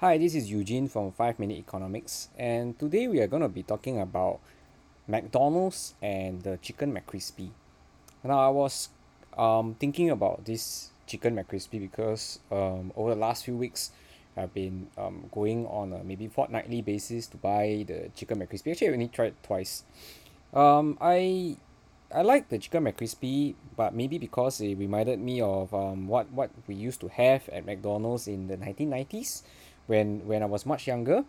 Hi, 0.00 0.16
this 0.16 0.36
is 0.36 0.48
Eugene 0.48 0.86
from 0.86 1.10
Five 1.10 1.40
Minute 1.40 1.58
Economics, 1.58 2.28
and 2.38 2.78
today 2.78 3.08
we 3.08 3.18
are 3.18 3.26
going 3.26 3.42
to 3.42 3.48
be 3.48 3.64
talking 3.64 4.00
about 4.00 4.38
McDonald's 5.08 5.94
and 6.00 6.40
the 6.42 6.56
chicken 6.58 6.94
McCrispy. 6.94 7.50
Now, 8.22 8.38
I 8.38 8.48
was 8.48 8.90
um, 9.36 9.74
thinking 9.74 10.08
about 10.10 10.44
this 10.44 10.90
chicken 11.08 11.34
McCrispy 11.34 11.80
because 11.80 12.38
um, 12.52 12.92
over 12.94 13.12
the 13.12 13.20
last 13.20 13.44
few 13.44 13.56
weeks, 13.56 13.90
I've 14.36 14.54
been 14.54 14.86
um, 14.96 15.24
going 15.32 15.66
on 15.66 15.92
a 15.92 16.04
maybe 16.04 16.28
fortnightly 16.28 16.80
basis 16.80 17.26
to 17.34 17.36
buy 17.36 17.84
the 17.84 18.12
chicken 18.14 18.38
McCrispy. 18.38 18.70
Actually, 18.70 18.90
I 18.90 18.92
only 18.92 19.08
tried 19.08 19.34
twice. 19.42 19.82
Um, 20.54 20.96
I 21.00 21.56
I 22.14 22.22
like 22.22 22.50
the 22.50 22.58
chicken 22.58 22.84
McCrispy, 22.84 23.56
but 23.76 23.94
maybe 23.94 24.16
because 24.16 24.60
it 24.60 24.78
reminded 24.78 25.18
me 25.18 25.40
of 25.40 25.74
um, 25.74 26.06
what 26.06 26.30
what 26.30 26.50
we 26.68 26.76
used 26.76 27.00
to 27.00 27.08
have 27.08 27.48
at 27.48 27.66
McDonald's 27.66 28.28
in 28.28 28.46
the 28.46 28.56
1990s 28.56 29.42
when 29.88 30.24
when 30.28 30.44
I 30.44 30.46
was 30.46 30.64
much 30.64 30.86
younger. 30.86 31.24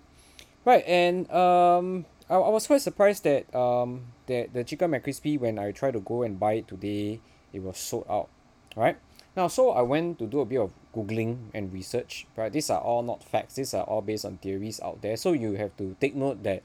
Right 0.65 0.83
and 0.85 1.25
um 1.31 2.05
I, 2.29 2.35
I 2.35 2.49
was 2.49 2.67
quite 2.67 2.81
surprised 2.81 3.23
that 3.23 3.49
um 3.55 4.13
that 4.27 4.53
the 4.53 4.63
chicken 4.63 4.91
mccrispy 4.91 5.39
when 5.39 5.57
I 5.57 5.71
try 5.71 5.89
to 5.89 5.99
go 5.99 6.21
and 6.21 6.39
buy 6.39 6.61
it 6.61 6.67
today 6.67 7.19
it 7.51 7.63
was 7.63 7.79
sold 7.79 8.05
out 8.07 8.29
right? 8.75 8.97
Now 9.35 9.47
so 9.47 9.71
I 9.71 9.81
went 9.81 10.19
to 10.19 10.27
do 10.27 10.41
a 10.41 10.45
bit 10.45 10.59
of 10.59 10.71
googling 10.93 11.49
and 11.55 11.73
research 11.73 12.27
right? 12.35 12.51
These 12.51 12.69
are 12.69 12.81
all 12.81 13.01
not 13.01 13.23
facts. 13.23 13.55
These 13.55 13.73
are 13.73 13.83
all 13.83 14.01
based 14.01 14.25
on 14.25 14.37
theories 14.37 14.79
out 14.83 15.01
there. 15.01 15.17
So 15.17 15.31
you 15.33 15.53
have 15.53 15.75
to 15.77 15.95
take 15.99 16.13
note 16.13 16.43
that 16.43 16.61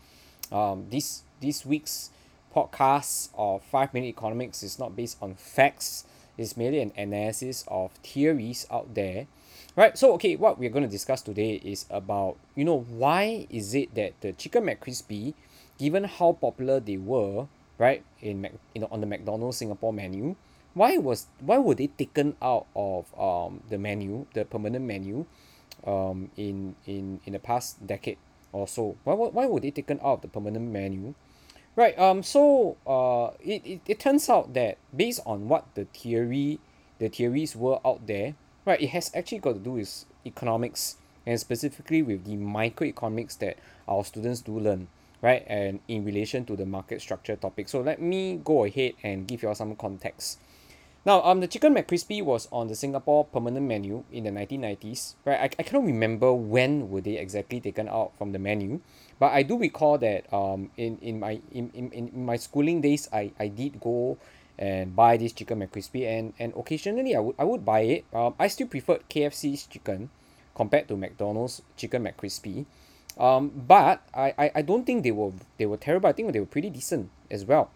um 0.53 0.87
this 0.91 1.23
this 1.41 1.65
week's 1.65 2.11
podcast 2.55 3.31
of 3.39 3.63
five 3.63 3.95
minute 3.95 4.09
economics 4.09 4.63
is 4.63 4.79
not 4.79 4.97
based 4.97 5.17
on 5.23 5.35
facts. 5.35 6.05
It's 6.37 6.57
merely 6.57 6.81
an 6.81 6.93
analysis 6.97 7.65
of 7.69 7.93
theories 8.03 8.67
out 8.71 8.95
there 8.95 9.29
right 9.77 9.99
so 9.99 10.13
okay 10.13 10.37
what 10.37 10.59
we're 10.59 10.71
going 10.71 10.85
to 10.85 10.91
discuss 10.91 11.23
today 11.23 11.61
is 11.65 11.87
about 11.91 12.37
you 12.55 12.65
know 12.65 12.87
why 12.89 13.47
is 13.51 13.75
it 13.75 13.95
that 13.95 14.13
the 14.21 14.33
chicken 14.33 14.65
mccrispy 14.65 15.35
given 15.79 16.05
how 16.05 16.33
popular 16.33 16.79
they 16.79 16.97
were 16.97 17.47
right 17.79 18.05
in 18.21 18.41
Mac 18.41 18.53
you 18.75 18.81
know 18.81 18.89
on 18.91 19.01
the 19.01 19.07
mcdonald's 19.07 19.57
singapore 19.57 19.93
menu 19.93 20.37
why 20.75 20.99
was 20.99 21.27
why 21.41 21.59
were 21.59 21.75
they 21.75 21.87
taken 21.87 22.37
out 22.43 22.67
of 22.75 23.07
um 23.19 23.63
the 23.71 23.79
menu 23.79 24.27
the 24.35 24.45
permanent 24.45 24.85
menu 24.85 25.25
um 25.87 26.31
in 26.37 26.75
in 26.87 27.21
in 27.25 27.33
the 27.33 27.39
past 27.39 27.85
decade 27.87 28.19
or 28.53 28.69
so? 28.69 28.97
Why 29.05 29.15
why 29.15 29.29
why 29.29 29.47
were 29.47 29.61
they 29.61 29.71
taken 29.71 29.99
out 30.03 30.19
of 30.19 30.21
the 30.23 30.29
permanent 30.29 30.71
menu? 30.71 31.15
Right 31.77 31.99
um 31.99 32.23
so 32.23 32.77
uh 32.87 33.35
it, 33.41 33.63
it 33.65 33.81
it 33.87 33.99
turns 34.01 34.29
out 34.29 34.55
that 34.55 34.79
based 34.95 35.21
on 35.25 35.49
what 35.49 35.67
the 35.75 35.87
theory 35.87 36.59
the 36.99 37.09
theories 37.09 37.57
were 37.57 37.79
out 37.85 38.07
there 38.07 38.35
right 38.65 38.81
it 38.81 38.89
has 38.89 39.11
actually 39.15 39.39
got 39.39 39.55
to 39.55 39.59
do 39.61 39.73
with 39.73 40.05
economics 40.27 40.97
and 41.27 41.39
specifically 41.41 42.03
with 42.03 42.25
the 42.25 42.37
microeconomics 42.37 43.39
that 43.39 43.59
our 43.89 44.05
students 44.05 44.41
do 44.41 44.59
learn 44.59 44.89
right 45.23 45.45
and 45.47 45.81
in 45.89 46.05
relation 46.05 46.45
to 46.45 46.55
the 46.55 46.67
market 46.67 47.01
structure 47.01 47.35
topic. 47.35 47.69
So 47.69 47.81
let 47.81 48.01
me 48.01 48.41
go 48.45 48.65
ahead 48.65 48.93
and 49.03 49.27
give 49.27 49.43
you 49.43 49.49
all 49.49 49.55
some 49.55 49.75
context. 49.75 50.39
Now 51.07 51.23
um 51.23 51.41
the 51.41 51.49
chicken 51.49 51.75
mccrispy 51.75 52.23
was 52.25 52.49
on 52.51 52.69
the 52.69 52.75
singapore 52.75 53.25
permanent 53.27 53.67
menu 53.67 54.05
in 54.11 54.25
the 54.25 54.31
1990s 54.31 55.15
right? 55.25 55.41
I, 55.41 55.45
I 55.59 55.63
cannot 55.63 55.85
remember 55.85 56.33
when 56.33 56.89
were 56.89 57.03
they 57.03 57.19
exactly 57.19 57.61
taken 57.61 57.89
out 57.89 58.13
from 58.17 58.33
the 58.33 58.39
menu 58.39 58.81
but 59.19 59.33
I 59.33 59.43
do 59.43 59.59
recall 59.59 59.99
that 59.99 60.33
um 60.33 60.71
in 60.77 60.97
in 61.03 61.21
my 61.21 61.41
in, 61.53 61.71
in, 61.75 61.93
in 61.93 62.25
my 62.25 62.37
schooling 62.37 62.81
days 62.81 63.09
I, 63.13 63.33
I 63.39 63.49
did 63.49 63.81
go 63.81 64.17
and 64.59 64.95
buy 64.95 65.17
this 65.17 65.33
chicken 65.33 65.61
mccrispy. 65.61 66.07
And 66.07 66.33
and 66.39 66.53
occasionally 66.57 67.15
I 67.17 67.21
would 67.21 67.35
I 67.39 67.45
would 67.45 67.65
buy 67.65 67.81
it. 67.81 68.05
Um 68.13 68.35
I 68.39 68.49
still 68.49 68.69
preferred 68.69 69.09
K_F_C's 69.09 69.67
chicken 69.67 70.11
compared 70.55 70.89
to 70.89 70.97
McDonald's 70.97 71.63
chicken 71.77 72.05
mccrispy. 72.05 72.67
Um 73.19 73.51
but 73.55 74.03
I, 74.15 74.35
I 74.39 74.47
I 74.57 74.63
don't 74.63 74.85
think 74.85 75.03
they 75.03 75.13
were 75.13 75.33
they 75.59 75.67
were 75.67 75.79
terrible. 75.79 76.09
I 76.09 76.13
think 76.13 76.33
they 76.33 76.41
were 76.41 76.51
pretty 76.51 76.71
decent 76.71 77.11
as 77.31 77.45
well. 77.45 77.71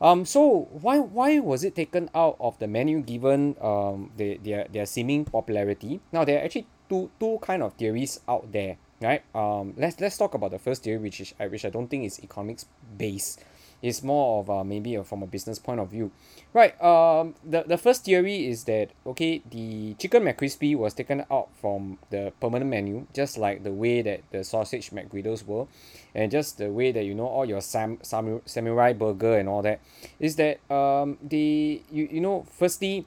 Um 0.00 0.24
so 0.24 0.68
why 0.70 0.98
why 0.98 1.38
was 1.40 1.64
it 1.64 1.74
taken 1.74 2.10
out 2.14 2.36
of 2.40 2.58
the 2.58 2.66
menu 2.68 3.00
given 3.00 3.56
um 3.60 4.12
the 4.16 4.36
their 4.36 4.68
their 4.68 4.86
seeming 4.86 5.24
popularity? 5.24 6.00
Now 6.12 6.24
there 6.24 6.40
are 6.40 6.44
actually 6.44 6.66
two 6.88 7.10
two 7.18 7.38
kind 7.40 7.62
of 7.62 7.72
theories 7.74 8.20
out 8.28 8.52
there 8.52 8.76
right? 9.00 9.24
Um 9.34 9.74
let's 9.76 10.00
let's 10.00 10.16
talk 10.16 10.34
about 10.34 10.50
the 10.52 10.58
first 10.58 10.84
theory 10.84 10.98
which 10.98 11.20
is 11.20 11.34
which 11.36 11.64
I 11.64 11.70
don't 11.70 11.88
think 11.88 12.04
is 12.04 12.20
economics 12.22 12.66
based 12.96 13.40
is 13.82 14.02
more 14.02 14.40
of 14.40 14.50
uh, 14.50 14.64
maybe 14.64 14.96
uh, 14.96 15.02
from 15.02 15.22
a 15.22 15.26
business 15.26 15.58
point 15.58 15.80
of 15.80 15.90
view. 15.90 16.10
Right 16.52 16.72
um 16.82 17.34
the 17.44 17.64
the 17.66 17.76
first 17.76 18.04
theory 18.04 18.46
is 18.46 18.64
that 18.64 18.90
okay 19.06 19.42
the 19.50 19.94
chicken 19.98 20.24
mccrispy 20.24 20.74
was 20.74 20.94
taken 20.94 21.24
out 21.30 21.48
from 21.60 21.98
the 22.08 22.32
permanent 22.40 22.70
menu 22.70 23.06
just 23.12 23.36
like 23.36 23.62
the 23.62 23.72
way 23.72 24.00
that 24.00 24.22
the 24.32 24.42
sausage 24.42 24.90
mcgriddles 24.90 25.44
were 25.44 25.66
and 26.14 26.30
just 26.30 26.56
the 26.56 26.70
way 26.70 26.92
that 26.92 27.04
you 27.04 27.14
know 27.14 27.26
all 27.26 27.44
your 27.44 27.60
sam 27.60 27.98
samu 27.98 28.40
samurai 28.46 28.92
burger 28.92 29.36
and 29.36 29.48
all 29.48 29.60
that. 29.62 29.80
Is 30.18 30.36
that 30.36 30.60
um 30.72 31.18
the 31.20 31.82
you 31.90 32.08
you 32.10 32.20
know 32.20 32.46
firstly 32.50 33.06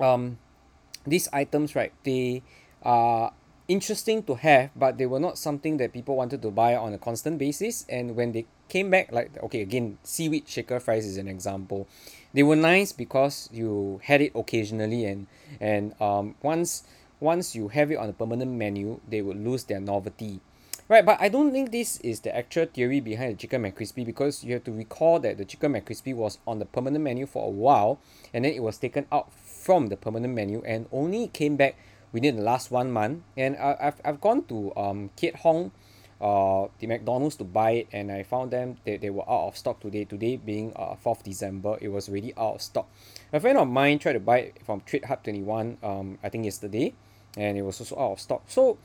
um 0.00 0.38
these 1.06 1.28
items 1.32 1.74
right 1.74 1.92
they 2.02 2.42
are 2.82 3.32
interesting 3.68 4.22
to 4.22 4.34
have 4.34 4.70
but 4.74 4.98
they 4.98 5.06
were 5.06 5.20
not 5.20 5.38
something 5.38 5.76
that 5.76 5.92
people 5.92 6.16
wanted 6.16 6.42
to 6.42 6.50
buy 6.50 6.74
on 6.74 6.92
a 6.92 6.98
constant 6.98 7.38
basis 7.38 7.86
and 7.88 8.16
when 8.16 8.32
they 8.32 8.44
came 8.72 8.88
back 8.88 9.12
like 9.12 9.28
okay 9.44 9.60
again 9.60 9.98
seaweed 10.02 10.48
shaker 10.48 10.80
fries 10.80 11.04
is 11.04 11.18
an 11.18 11.28
example. 11.28 11.86
They 12.32 12.42
were 12.42 12.56
nice 12.56 12.90
because 12.92 13.50
you 13.52 14.00
had 14.04 14.22
it 14.22 14.32
occasionally 14.34 15.04
and 15.04 15.26
and 15.60 15.92
um 16.00 16.36
once 16.40 16.82
once 17.20 17.54
you 17.54 17.68
have 17.68 17.92
it 17.92 17.98
on 18.00 18.08
a 18.08 18.16
permanent 18.16 18.52
menu 18.52 18.98
they 19.06 19.20
would 19.20 19.36
lose 19.36 19.64
their 19.64 19.78
novelty. 19.78 20.40
Right 20.88 21.04
but 21.04 21.20
I 21.20 21.28
don't 21.28 21.52
think 21.52 21.70
this 21.70 22.00
is 22.00 22.20
the 22.20 22.34
actual 22.34 22.64
theory 22.64 23.00
behind 23.00 23.32
the 23.32 23.36
chicken 23.36 23.62
mccrispy 23.62 24.06
because 24.06 24.42
you 24.42 24.54
have 24.54 24.64
to 24.64 24.72
recall 24.72 25.20
that 25.20 25.36
the 25.36 25.44
chicken 25.44 25.74
mccrispy 25.74 26.16
was 26.16 26.38
on 26.46 26.58
the 26.58 26.64
permanent 26.64 27.04
menu 27.04 27.26
for 27.26 27.44
a 27.46 27.50
while 27.50 28.00
and 28.32 28.46
then 28.46 28.52
it 28.54 28.62
was 28.62 28.78
taken 28.78 29.04
out 29.12 29.28
from 29.36 29.88
the 29.88 29.98
permanent 29.98 30.32
menu 30.32 30.62
and 30.64 30.88
only 30.90 31.28
came 31.28 31.56
back 31.56 31.76
within 32.10 32.36
the 32.36 32.42
last 32.42 32.70
one 32.70 32.90
month. 32.90 33.20
And 33.36 33.52
I 33.56 33.76
I've 33.80 34.00
I've 34.02 34.20
gone 34.22 34.44
to 34.48 34.72
um 34.80 35.10
Keat 35.20 35.36
Hong 35.44 35.72
uh 36.22 36.68
the 36.78 36.86
McDonald's 36.86 37.34
to 37.36 37.44
buy 37.44 37.72
it 37.72 37.88
and 37.92 38.12
I 38.12 38.22
found 38.22 38.52
them 38.52 38.76
they, 38.84 38.96
they 38.96 39.10
were 39.10 39.28
out 39.28 39.48
of 39.48 39.56
stock 39.56 39.80
today. 39.80 40.04
Today 40.04 40.36
being 40.36 40.72
uh 40.76 40.94
fourth 40.94 41.24
December 41.24 41.76
it 41.80 41.88
was 41.88 42.08
already 42.08 42.32
out 42.36 42.54
of 42.54 42.62
stock. 42.62 42.88
A 43.32 43.40
friend 43.40 43.58
of 43.58 43.66
mine 43.68 43.98
tried 43.98 44.12
to 44.14 44.20
buy 44.20 44.38
it 44.38 44.58
from 44.64 44.82
Trade 44.82 45.06
Hub 45.06 45.24
twenty 45.24 45.42
one 45.42 45.78
um 45.82 46.18
I 46.22 46.28
think 46.28 46.44
yesterday 46.44 46.94
and 47.36 47.58
it 47.58 47.62
was 47.62 47.80
also 47.80 47.98
out 47.98 48.12
of 48.12 48.20
stock. 48.20 48.42
So 48.46 48.78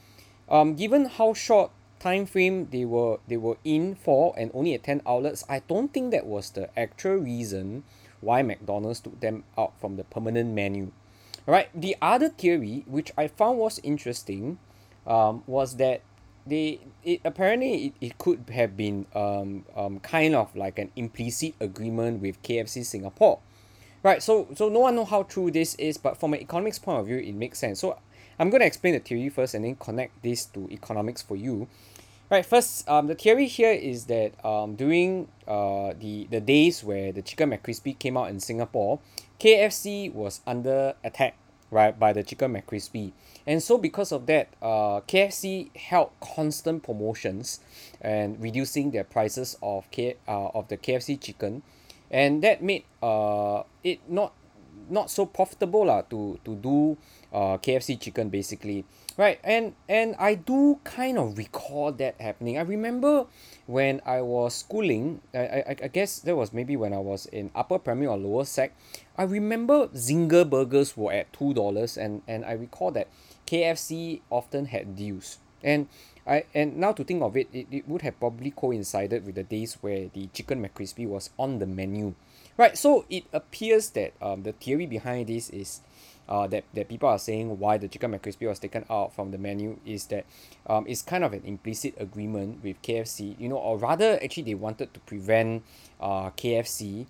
um 0.49 0.73
given 0.73 1.05
how 1.05 1.33
short 1.35 1.69
time 1.99 2.25
frame 2.25 2.69
they 2.71 2.85
were 2.85 3.19
they 3.27 3.37
were 3.37 3.57
in 3.63 3.93
for 3.93 4.33
and 4.35 4.49
only 4.55 4.73
at 4.73 4.83
ten 4.83 5.01
outlets 5.05 5.45
I 5.47 5.61
don't 5.67 5.93
think 5.93 6.11
that 6.11 6.25
was 6.25 6.49
the 6.51 6.69
actual 6.77 7.17
reason 7.17 7.83
why 8.19 8.41
McDonald's 8.41 8.99
took 8.99 9.19
them 9.19 9.43
out 9.57 9.79
from 9.79 9.95
the 9.95 10.03
permanent 10.03 10.55
menu. 10.55 10.91
Right 11.45 11.69
the 11.73 11.95
other 12.01 12.29
theory 12.29 12.83
which 12.87 13.11
I 13.15 13.27
found 13.27 13.59
was 13.59 13.79
interesting 13.83 14.57
um 15.05 15.43
was 15.45 15.75
that 15.77 16.01
they 16.49 16.79
it 17.03 17.21
apparently 17.25 17.87
it, 17.87 17.93
it 18.01 18.17
could 18.17 18.43
have 18.53 18.75
been 18.75 19.05
um 19.15 19.65
um 19.75 19.99
kind 19.99 20.35
of 20.35 20.55
like 20.55 20.79
an 20.79 20.91
implicit 20.95 21.53
agreement 21.59 22.21
with 22.21 22.41
K_F_C 22.43 22.85
singapore. 22.85 23.39
Right 24.03 24.21
so 24.21 24.47
so 24.55 24.69
no 24.69 24.79
one 24.79 24.95
know 24.95 25.05
how 25.05 25.23
true 25.23 25.51
this 25.51 25.75
is 25.75 25.97
but 25.97 26.17
from 26.19 26.33
an 26.33 26.41
economics 26.41 26.79
point 26.79 26.99
of 26.99 27.07
view 27.07 27.17
it 27.17 27.33
makes 27.33 27.59
sense. 27.59 27.79
So 27.79 27.97
I'm 28.39 28.49
going 28.51 28.61
to 28.61 28.67
explain 28.67 28.93
the 28.93 28.99
theory 28.99 29.29
first 29.29 29.55
and 29.55 29.65
then 29.65 29.75
connect 29.75 30.21
this 30.21 30.45
to 30.45 30.69
economics 30.71 31.23
for 31.23 31.35
you. 31.35 31.67
Right 32.29 32.45
first 32.45 32.87
um 32.89 33.07
the 33.07 33.15
theory 33.15 33.47
here 33.47 33.71
is 33.71 34.05
that 34.05 34.33
um 34.45 34.75
during 34.75 35.27
uh 35.47 35.93
the 35.99 36.27
the 36.29 36.41
days 36.41 36.83
where 36.83 37.11
the 37.11 37.21
chicken 37.21 37.51
mccrispy 37.51 37.97
came 37.97 38.17
out 38.17 38.29
in 38.29 38.39
singapore 38.39 38.99
K_F_C 39.39 40.13
was 40.13 40.41
under 40.45 40.95
attack 41.03 41.35
right 41.71 41.99
by 41.99 42.13
the 42.13 42.23
chicken 42.23 42.53
mccrispy. 42.53 43.11
And 43.45 43.61
so 43.61 43.77
because 43.77 44.11
of 44.11 44.25
that 44.27 44.49
uh 44.61 45.01
K_F_C 45.01 45.75
held 45.75 46.11
constant 46.21 46.83
promotions 46.83 47.59
and 48.01 48.41
reducing 48.41 48.91
their 48.91 49.03
prices 49.03 49.57
of 49.61 49.89
K 49.91 50.15
uh 50.27 50.47
of 50.47 50.67
the 50.67 50.77
K_F_C 50.77 51.19
chicken. 51.19 51.63
And 52.09 52.41
that 52.43 52.61
made 52.61 52.83
uh 53.01 53.63
it 53.83 53.99
not 54.09 54.33
not 54.89 55.09
so 55.09 55.25
profitable 55.25 55.85
lah 55.85 56.01
to 56.09 56.39
to 56.43 56.55
do 56.55 56.97
uh 57.33 57.57
K_F_C 57.57 57.99
chicken 57.99 58.29
basically. 58.29 58.85
Right 59.17 59.39
and 59.43 59.73
and 59.89 60.15
I 60.19 60.35
do 60.35 60.79
kind 60.83 61.17
of 61.17 61.37
recall 61.37 61.91
that 61.97 62.21
happening. 62.21 62.57
I 62.57 62.61
remember 62.61 63.25
when 63.65 64.01
I 64.05 64.21
was 64.21 64.53
schooling 64.55 65.21
I 65.33 65.63
I 65.65 65.75
I 65.83 65.89
guess 65.89 66.19
that 66.23 66.35
was 66.35 66.53
maybe 66.53 66.77
when 66.77 66.93
I 66.93 67.01
was 67.01 67.25
in 67.27 67.51
upper 67.55 67.79
primary 67.79 68.07
or 68.07 68.17
lower 68.17 68.45
sec 68.45 68.71
I 69.17 69.23
remember 69.23 69.87
zinger 69.97 70.47
burgers 70.47 70.95
were 70.95 71.11
at 71.11 71.33
two 71.33 71.53
dollars 71.53 71.97
and 71.97 72.21
and 72.27 72.45
I 72.45 72.53
recall 72.53 72.91
that 72.93 73.07
K_F_C 73.47 74.21
often 74.29 74.69
had 74.69 74.95
deals. 74.95 75.39
And 75.63 75.89
I 76.27 76.43
and 76.53 76.77
now 76.77 76.91
to 76.91 77.03
think 77.03 77.23
of 77.23 77.35
it 77.35 77.47
it, 77.51 77.67
it 77.71 77.87
would 77.87 78.03
have 78.03 78.19
probably 78.19 78.51
coincided 78.51 79.25
with 79.25 79.35
the 79.35 79.43
days 79.47 79.79
where 79.81 80.11
the 80.13 80.27
chicken 80.35 80.61
mccrispy 80.61 81.07
was 81.07 81.31
on 81.39 81.57
the 81.57 81.65
menu 81.65 82.13
right 82.57 82.77
so 82.77 83.05
it 83.09 83.23
appears 83.31 83.91
that 83.91 84.13
um 84.21 84.43
the 84.43 84.51
theory 84.51 84.85
behind 84.85 85.27
this 85.27 85.49
is 85.49 85.81
uh, 86.29 86.45
that, 86.45 86.65
that 86.73 86.89
people 86.89 87.07
are 87.07 87.17
saying 87.19 87.57
why 87.57 87.77
the 87.77 87.87
chicken 87.87 88.11
mccrispy 88.11 88.47
was 88.47 88.59
taken 88.59 88.83
out 88.89 89.13
from 89.13 89.31
the 89.31 89.37
menu 89.37 89.79
is 89.85 90.07
that 90.07 90.25
um, 90.67 90.85
it's 90.85 91.01
kind 91.01 91.23
of 91.23 91.31
an 91.31 91.41
implicit 91.45 91.93
agreement 91.97 92.61
with 92.63 92.81
K_F_C 92.81 93.39
you 93.39 93.47
know 93.47 93.55
or 93.57 93.77
rather 93.77 94.19
actually 94.21 94.43
they 94.43 94.55
wanted 94.55 94.93
to 94.93 94.99
prevent 95.01 95.63
uh, 96.01 96.29
K_F_C 96.31 97.05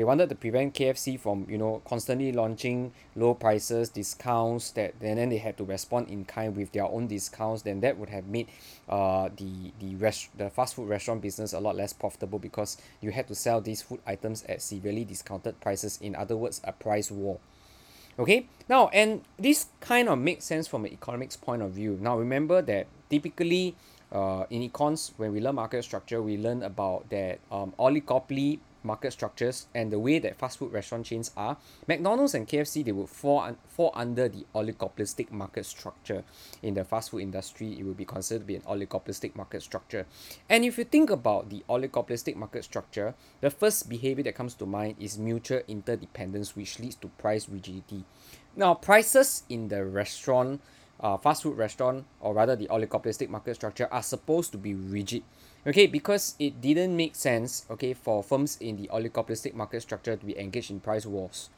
they 0.00 0.04
wanted 0.04 0.30
to 0.30 0.34
prevent 0.34 0.72
K_F_C 0.72 1.20
from 1.20 1.44
you 1.46 1.58
know 1.58 1.82
constantly 1.84 2.32
launching 2.32 2.90
low 3.14 3.34
prices 3.34 3.90
discounts 3.90 4.70
that 4.70 4.94
and 5.02 5.18
then 5.18 5.28
they 5.28 5.36
had 5.36 5.58
to 5.58 5.64
respond 5.64 6.08
in 6.08 6.24
kind 6.24 6.56
with 6.56 6.72
their 6.72 6.86
own 6.86 7.06
discounts 7.06 7.60
then 7.60 7.80
that 7.82 7.98
would 7.98 8.08
have 8.08 8.24
made 8.24 8.48
uh 8.88 9.28
the 9.36 9.70
the 9.78 9.94
rest 9.96 10.30
the 10.38 10.48
fast 10.48 10.74
food 10.74 10.88
restaurant 10.88 11.20
business 11.20 11.52
a 11.52 11.60
lot 11.60 11.76
less 11.76 11.92
profitable 11.92 12.38
because 12.38 12.78
you 13.02 13.10
had 13.10 13.28
to 13.28 13.34
sell 13.34 13.60
these 13.60 13.82
food 13.82 14.00
items 14.06 14.42
at 14.44 14.62
severely 14.62 15.04
discounted 15.04 15.60
prices. 15.60 15.98
In 16.00 16.16
other 16.16 16.34
words 16.34 16.62
a 16.64 16.72
price 16.72 17.10
war. 17.10 17.38
Okay? 18.18 18.46
Now 18.70 18.88
and 18.94 19.20
this 19.38 19.66
kind 19.80 20.08
of 20.08 20.18
makes 20.18 20.46
sense 20.46 20.66
from 20.66 20.86
an 20.86 20.94
economics 20.94 21.36
point 21.36 21.60
of 21.60 21.72
view. 21.72 21.98
Now 22.00 22.16
remember 22.16 22.62
that 22.62 22.86
typically 23.10 23.76
uh 24.12 24.44
in 24.48 24.66
econs 24.66 25.12
when 25.18 25.30
we 25.30 25.42
learn 25.42 25.56
market 25.56 25.84
structure 25.84 26.22
we 26.22 26.38
learn 26.38 26.62
about 26.62 27.10
that 27.10 27.38
um 27.52 27.74
oligopoly 27.78 28.60
market 28.82 29.12
structures 29.12 29.66
and 29.74 29.92
the 29.92 29.98
way 29.98 30.18
that 30.18 30.36
fast 30.36 30.58
food 30.58 30.72
restaurant 30.72 31.06
chains 31.06 31.30
are 31.36 31.56
McDonald's 31.86 32.34
and 32.34 32.48
K_F_C 32.48 32.84
they 32.84 32.92
would 32.92 33.08
fall 33.08 33.40
un~ 33.40 33.56
fall 33.68 33.92
under 33.94 34.28
the 34.28 34.46
oligopolistic 34.54 35.30
market 35.30 35.66
structure. 35.66 36.24
In 36.62 36.74
the 36.74 36.84
fast 36.84 37.10
food 37.10 37.22
industry 37.22 37.78
it 37.78 37.84
will 37.84 37.94
be 37.94 38.04
considered 38.04 38.40
to 38.40 38.46
be 38.46 38.56
an 38.56 38.62
oligopolistic 38.62 39.36
market 39.36 39.62
structure. 39.62 40.06
And 40.48 40.64
if 40.64 40.78
you 40.78 40.84
think 40.84 41.10
about 41.10 41.50
the 41.50 41.64
oligopolistic 41.68 42.36
market 42.36 42.64
structure 42.64 43.14
the 43.40 43.50
first 43.50 43.88
behavior 43.88 44.24
that 44.24 44.34
comes 44.34 44.54
to 44.54 44.66
mind 44.66 44.96
is 44.98 45.18
mutual 45.18 45.62
interdependence 45.68 46.56
which 46.56 46.78
leads 46.78 46.96
to 46.96 47.08
price 47.18 47.48
rigidity. 47.48 48.04
Now 48.56 48.74
prices 48.74 49.44
in 49.48 49.68
the 49.68 49.84
restaurant 49.84 50.60
uh, 51.00 51.16
fast 51.16 51.42
food 51.42 51.56
restaurant 51.56 52.04
or 52.20 52.34
rather 52.34 52.54
the 52.54 52.66
oligopolistic 52.68 53.28
market 53.28 53.54
structure 53.54 53.88
are 53.90 54.02
supposed 54.02 54.52
to 54.52 54.58
be 54.58 54.74
rigid. 54.74 55.22
Okay 55.66 55.86
because 55.86 56.36
it 56.38 56.60
didn't 56.60 56.96
make 56.96 57.14
sense 57.14 57.66
okay 57.70 57.92
for 57.92 58.22
firms 58.22 58.56
in 58.60 58.76
the 58.76 58.88
oligopolistic 58.88 59.52
market 59.54 59.82
structure 59.82 60.16
to 60.16 60.24
be 60.24 60.38
engaged 60.38 60.70
in 60.70 60.80
price 60.80 61.04
wars. 61.04 61.50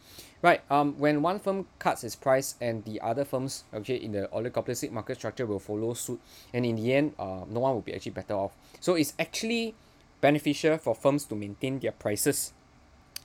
Right 0.42 0.60
um 0.70 0.98
when 0.98 1.22
one 1.22 1.38
firm 1.38 1.66
cuts 1.78 2.02
its 2.02 2.16
price 2.16 2.56
and 2.60 2.84
the 2.84 3.00
other 3.00 3.24
firms 3.24 3.64
okay 3.74 3.96
in 3.96 4.12
the 4.12 4.28
oligopolistic 4.32 4.90
market 4.90 5.18
structure 5.18 5.46
will 5.46 5.60
follow 5.60 5.94
suit 5.94 6.20
and 6.52 6.66
in 6.66 6.76
the 6.76 6.92
end 6.92 7.14
uh 7.18 7.44
no 7.48 7.60
one 7.60 7.74
will 7.74 7.82
be 7.82 7.94
actually 7.94 8.12
better 8.12 8.34
off. 8.34 8.52
So 8.80 8.94
it's 8.94 9.14
actually 9.18 9.74
beneficial 10.20 10.78
for 10.78 10.94
firms 10.94 11.24
to 11.26 11.34
maintain 11.34 11.78
their 11.78 11.92
prices. 11.92 12.52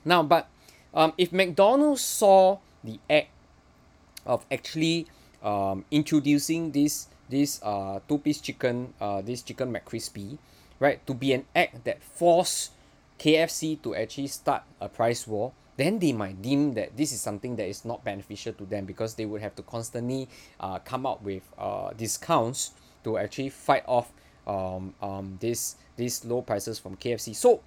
Now 0.04 0.22
but 0.22 0.48
um 0.94 1.12
if 1.18 1.32
McDonald's 1.32 2.02
saw 2.02 2.58
the 2.84 3.00
act 3.10 3.30
of 4.24 4.44
actually 4.50 5.06
um 5.42 5.84
introducing 5.90 6.72
this 6.72 7.06
this 7.28 7.62
uh 7.62 8.00
two 8.08 8.18
piece 8.18 8.40
chicken 8.40 8.92
uh 9.00 9.20
this 9.22 9.42
chicken 9.42 9.72
mccrispy 9.72 10.38
right 10.80 11.04
to 11.06 11.14
be 11.14 11.32
an 11.32 11.44
act 11.54 11.84
that 11.84 12.02
force 12.02 12.70
K_F_C 13.18 13.82
to 13.82 13.96
actually 13.96 14.28
start 14.28 14.62
a 14.80 14.88
price 14.88 15.26
war 15.26 15.52
then 15.76 15.98
they 15.98 16.12
might 16.12 16.42
deem 16.42 16.74
that 16.74 16.96
this 16.96 17.12
is 17.12 17.20
something 17.20 17.54
that 17.56 17.66
is 17.68 17.84
not 17.84 18.04
beneficial 18.04 18.52
to 18.52 18.64
them 18.64 18.84
because 18.84 19.14
they 19.14 19.26
would 19.26 19.42
have 19.42 19.54
to 19.56 19.62
constantly 19.62 20.28
uh 20.60 20.78
come 20.80 21.06
up 21.06 21.22
with 21.22 21.42
uh 21.58 21.90
discounts 21.96 22.72
to 23.04 23.18
actually 23.18 23.48
fight 23.48 23.84
off 23.86 24.12
um 24.46 24.94
um 25.02 25.36
this 25.40 25.76
these 25.96 26.24
low 26.24 26.42
prices 26.42 26.78
from 26.78 26.96
K_F_C 26.96 27.34
so 27.34 27.60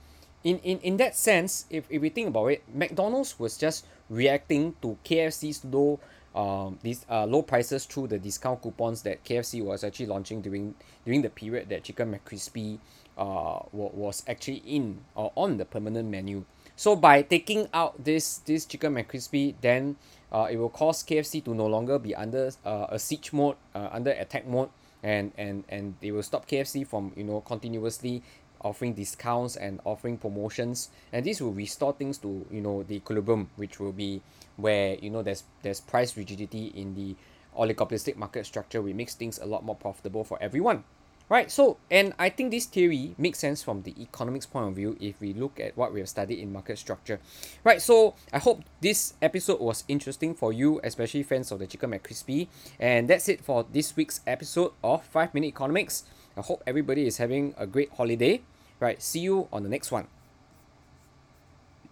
in 0.43 0.59
in 0.59 0.79
in 0.79 0.97
that 0.97 1.15
sense 1.15 1.65
if 1.69 1.85
if 1.89 2.01
we 2.01 2.09
think 2.09 2.29
about 2.29 2.47
it 2.47 2.63
McDonald's 2.73 3.37
was 3.39 3.57
just 3.57 3.85
reacting 4.09 4.75
to 4.81 4.97
K_F_C's 5.03 5.63
low 5.65 5.99
um 6.33 6.79
these 6.81 7.05
uh 7.09 7.25
low 7.25 7.41
prices 7.41 7.85
through 7.85 8.07
the 8.07 8.17
discount 8.17 8.61
coupons 8.61 9.01
that 9.01 9.23
K_F_C 9.23 9.63
was 9.63 9.83
actually 9.83 10.05
launching 10.05 10.41
during 10.41 10.75
during 11.05 11.21
the 11.21 11.29
period 11.29 11.69
that 11.69 11.83
chicken 11.83 12.13
mccrispy 12.13 12.79
uh 13.17 13.59
wa~ 13.71 13.89
was 13.93 14.23
actually 14.27 14.63
in 14.65 15.01
or 15.15 15.31
on 15.35 15.57
the 15.57 15.65
permanent 15.65 16.09
menu. 16.09 16.45
So 16.75 16.95
by 16.95 17.21
taking 17.21 17.67
out 17.73 18.03
this 18.03 18.37
this 18.39 18.65
chicken 18.65 18.95
mccrispy 18.95 19.55
then 19.61 19.97
uh 20.31 20.47
it 20.49 20.57
will 20.57 20.69
cause 20.69 21.03
K_F_C 21.03 21.43
to 21.43 21.53
no 21.53 21.67
longer 21.67 21.99
be 21.99 22.15
under 22.15 22.51
uh, 22.65 22.87
a 22.89 22.97
siege 22.97 23.33
mode 23.33 23.57
uh, 23.75 23.89
under 23.91 24.11
attack 24.11 24.47
mode 24.47 24.69
and 25.03 25.31
and 25.37 25.65
and 25.67 25.95
they 25.99 26.11
will 26.11 26.23
stop 26.23 26.47
K_F_C 26.47 26.87
from 26.87 27.11
you 27.17 27.23
know 27.25 27.41
continuously 27.41 28.23
offering 28.63 28.93
discounts 28.93 29.55
and 29.55 29.79
offering 29.85 30.17
promotions. 30.17 30.89
And 31.11 31.25
this 31.25 31.41
will 31.41 31.53
restore 31.53 31.93
things 31.93 32.17
to 32.19 32.45
you 32.51 32.61
know 32.61 32.83
the 32.83 32.95
equilibrium 32.95 33.49
which 33.55 33.79
will 33.79 33.91
be 33.93 34.21
where 34.57 34.95
you 34.95 35.09
know 35.09 35.21
there's 35.21 35.43
there's 35.61 35.81
price 35.81 36.15
rigidity 36.17 36.67
in 36.75 36.95
the 36.95 37.15
oligopolistic 37.57 38.15
market 38.15 38.45
structure 38.45 38.81
which 38.81 38.95
makes 38.95 39.15
things 39.15 39.39
a 39.39 39.45
lot 39.45 39.63
more 39.63 39.75
profitable 39.75 40.23
for 40.23 40.41
everyone. 40.41 40.83
Right 41.29 41.49
so 41.49 41.77
and 41.89 42.13
I 42.19 42.27
think 42.27 42.51
this 42.51 42.65
theory 42.65 43.15
makes 43.17 43.39
sense 43.39 43.63
from 43.63 43.83
the 43.83 43.95
economics 44.01 44.45
point 44.45 44.67
of 44.67 44.75
view 44.75 44.97
if 44.99 45.15
we 45.21 45.33
look 45.33 45.61
at 45.61 45.77
what 45.77 45.93
we 45.93 46.01
have 46.01 46.09
studied 46.09 46.39
in 46.39 46.51
market 46.51 46.77
structure. 46.77 47.21
Right 47.63 47.81
so 47.81 48.15
I 48.33 48.39
hope 48.39 48.63
this 48.81 49.13
episode 49.21 49.61
was 49.61 49.85
interesting 49.87 50.35
for 50.35 50.51
you 50.51 50.81
especially 50.83 51.23
fans 51.23 51.51
of 51.51 51.59
the 51.59 51.67
chicken 51.67 51.91
mccrispy. 51.91 52.49
And 52.79 53.09
that's 53.09 53.29
it 53.29 53.45
for 53.45 53.65
this 53.71 53.95
week's 53.95 54.19
episode 54.27 54.73
of 54.83 55.05
5 55.05 55.33
minute 55.33 55.47
economics. 55.47 56.03
I 56.35 56.41
hope 56.41 56.63
everybody 56.67 57.07
is 57.07 57.17
having 57.17 57.53
a 57.57 57.65
great 57.65 57.91
holiday 57.93 58.41
right 58.81 59.01
see 59.01 59.19
you 59.19 59.47
on 59.53 59.63
the 59.63 59.69
next 59.69 59.91
one 59.91 60.07